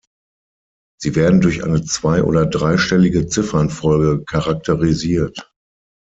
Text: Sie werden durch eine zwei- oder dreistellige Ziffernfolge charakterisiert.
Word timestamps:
Sie 0.99 1.15
werden 1.15 1.41
durch 1.41 1.63
eine 1.63 1.83
zwei- 1.83 2.23
oder 2.23 2.47
dreistellige 2.47 3.27
Ziffernfolge 3.27 4.23
charakterisiert. 4.25 5.53